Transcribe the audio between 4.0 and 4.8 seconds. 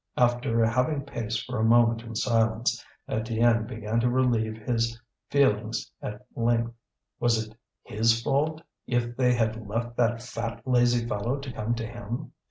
relieve